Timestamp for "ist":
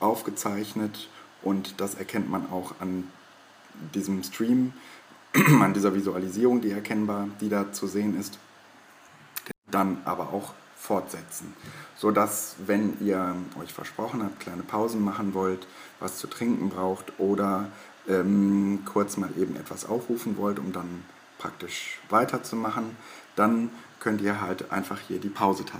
8.18-8.38